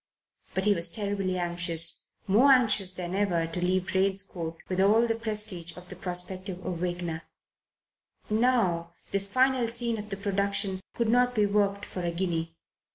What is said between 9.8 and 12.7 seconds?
of the production could not be worked for a guinea.